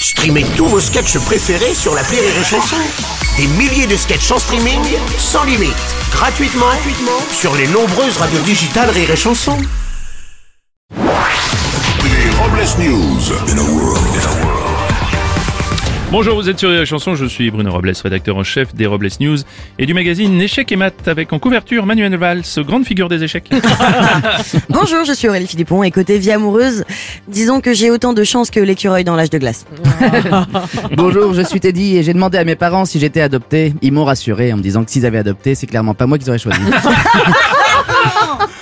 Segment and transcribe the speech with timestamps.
[0.00, 2.76] Streamez tous vos sketchs préférés sur la Rire et Chanson.
[3.36, 4.80] Des milliers de sketchs en streaming,
[5.18, 5.74] sans limite,
[6.12, 9.56] gratuitement, gratuitement sur les nombreuses radios digitales Rire et Chanson.
[12.04, 13.98] Les Robles News.
[16.10, 19.10] Bonjour, vous êtes sur la chanson, je suis Bruno Robles, rédacteur en chef des Robles
[19.20, 19.36] News
[19.78, 23.50] et du magazine Échecs et Maths avec en couverture Manuel Valls, grande figure des échecs.
[24.70, 26.82] Bonjour, je suis Aurélie Philippon et côté vie amoureuse,
[27.28, 29.64] disons que j'ai autant de chance que l'écureuil dans l'âge de glace.
[30.96, 33.74] Bonjour, je suis Teddy et j'ai demandé à mes parents si j'étais adopté.
[33.82, 36.28] Ils m'ont rassuré en me disant que s'ils avaient adopté, c'est clairement pas moi qu'ils
[36.28, 36.60] auraient choisi.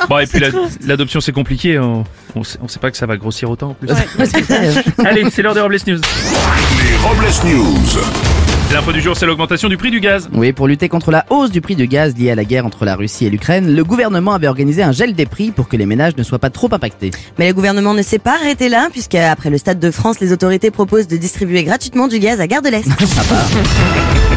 [0.08, 0.50] Bon, et puis la-
[0.86, 2.04] l'adoption c'est compliqué, on,
[2.36, 3.88] on, sait, on sait pas que ça va grossir autant en plus.
[5.04, 5.98] Allez, c'est l'heure des Robles News.
[5.98, 8.35] Les Robles News.
[8.72, 10.28] L'info du jour, c'est l'augmentation du prix du gaz.
[10.32, 12.84] Oui, pour lutter contre la hausse du prix du gaz lié à la guerre entre
[12.84, 15.86] la Russie et l'Ukraine, le gouvernement avait organisé un gel des prix pour que les
[15.86, 17.12] ménages ne soient pas trop impactés.
[17.38, 20.72] Mais le gouvernement ne s'est pas arrêté là, puisqu'après le Stade de France, les autorités
[20.72, 22.88] proposent de distribuer gratuitement du gaz à Gare de l'Est.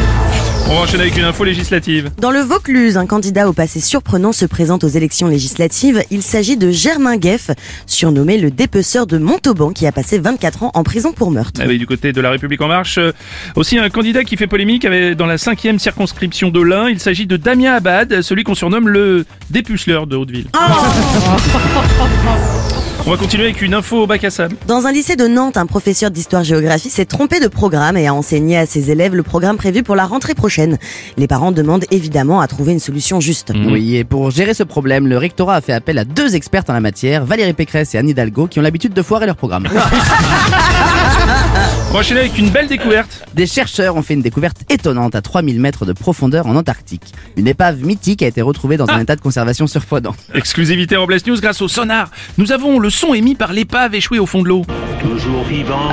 [0.71, 2.11] On va enchaîner avec une info législative.
[2.19, 6.03] Dans le Vaucluse, un candidat au passé surprenant se présente aux élections législatives.
[6.11, 7.49] Il s'agit de Germain Gueff,
[7.87, 11.59] surnommé le dépeceur de Montauban, qui a passé 24 ans en prison pour meurtre.
[11.63, 13.13] Ah oui, du côté de la République en marche, euh,
[13.55, 14.85] aussi un candidat qui fait polémique
[15.17, 16.87] dans la cinquième circonscription de l'Ain.
[16.87, 20.49] Il s'agit de Damien Abad, celui qu'on surnomme le dépuceleur de Hauteville.
[23.05, 24.55] On va continuer avec une info au bac à sable.
[24.67, 28.57] Dans un lycée de Nantes, un professeur d'histoire-géographie s'est trompé de programme et a enseigné
[28.57, 30.77] à ses élèves le programme prévu pour la rentrée prochaine.
[31.17, 33.51] Les parents demandent évidemment à trouver une solution juste.
[33.55, 36.73] Oui, et pour gérer ce problème, le rectorat a fait appel à deux expertes en
[36.73, 39.67] la matière, Valérie Pécresse et Anne Hidalgo, qui ont l'habitude de foirer leur programme.
[41.89, 43.23] On va enchaîner avec une belle découverte.
[43.33, 47.13] Des chercheurs ont fait une découverte étonnante à 3000 mètres de profondeur en Antarctique.
[47.37, 50.15] Une épave mythique a été retrouvée dans un état de conservation surprenant.
[50.33, 52.11] Exclusivité Robles News grâce au sonar.
[52.37, 54.65] Nous avons le son émis par l'épave échouée au fond de l'eau.
[55.01, 55.89] Toujours vivant,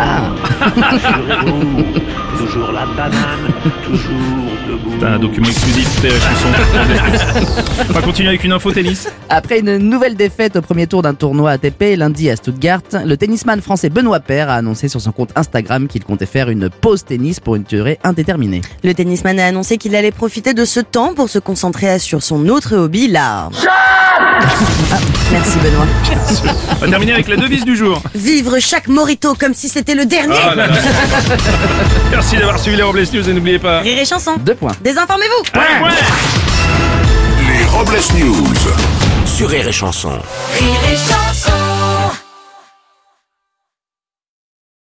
[0.76, 1.84] rassurez-vous,
[2.38, 3.52] toujours la banane,
[3.84, 4.96] toujours debout.
[4.98, 6.48] C'est un document exclusif chansons.
[7.88, 9.08] On va continuer avec une info tennis.
[9.28, 13.61] Après une nouvelle défaite au premier tour d'un tournoi ATP lundi à Stuttgart, le tennisman
[13.61, 17.39] français Benoît Paire a annoncé sur son compte Instagram qu'il comptait faire une pause tennis
[17.40, 18.62] pour une durée indéterminée.
[18.83, 22.48] Le tennisman a annoncé qu'il allait profiter de ce temps pour se concentrer sur son
[22.48, 23.50] autre hobby, l'art.
[24.90, 24.98] Ah,
[25.36, 25.86] merci Benoît.
[26.70, 28.01] On va terminer avec la devise du jour.
[28.14, 30.35] Vivre chaque morito comme si c'était le dernier.
[30.42, 30.74] Ah là là.
[32.11, 33.80] Merci d'avoir suivi les Robles News et n'oubliez pas.
[33.80, 34.33] Rire et chanson.
[34.39, 34.73] Deux points.
[34.80, 35.51] Désinformez-vous.
[35.52, 35.91] Point.
[37.48, 38.55] Les Robles News.
[39.25, 40.19] Sur Rire et Chanson.
[40.58, 41.65] Rire et chanson